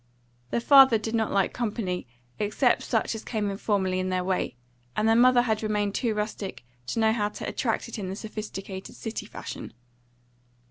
[0.49, 2.07] Their father did not like company,
[2.39, 4.55] except such as came informally in their way;
[4.95, 8.15] and their mother had remained too rustic to know how to attract it in the
[8.15, 9.73] sophisticated city fashion.